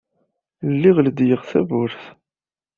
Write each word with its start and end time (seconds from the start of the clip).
Lliɣ 0.71 0.97
leddyeɣ 1.01 1.41
tawwurt. 1.49 2.01